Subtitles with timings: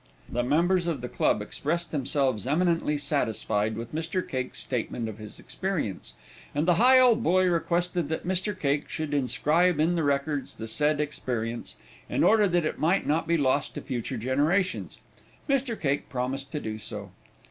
[0.37, 4.27] '"The members of the club expressed themselves eminently satisfied with Mr.
[4.27, 6.15] Cake's statement of his experience,
[6.55, 8.59] and the Higholdboy requested that Mr.
[8.59, 11.75] Cake should inscribe in the records the said experience,
[12.09, 14.97] in order that it might not be lost to future generations.
[15.47, 15.79] Mr.
[15.79, 17.11] Cake promised to do so.